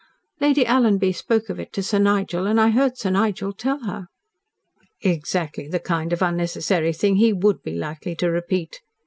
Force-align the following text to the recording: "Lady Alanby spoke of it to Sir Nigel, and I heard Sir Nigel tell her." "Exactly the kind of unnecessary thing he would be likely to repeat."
"Lady 0.39 0.65
Alanby 0.65 1.13
spoke 1.13 1.47
of 1.49 1.59
it 1.59 1.71
to 1.73 1.83
Sir 1.83 1.99
Nigel, 1.99 2.47
and 2.47 2.59
I 2.59 2.71
heard 2.71 2.97
Sir 2.97 3.11
Nigel 3.11 3.53
tell 3.53 3.81
her." 3.83 4.07
"Exactly 5.03 5.67
the 5.67 5.79
kind 5.79 6.11
of 6.11 6.23
unnecessary 6.23 6.91
thing 6.91 7.17
he 7.17 7.31
would 7.31 7.61
be 7.61 7.75
likely 7.75 8.15
to 8.15 8.31
repeat." 8.31 8.81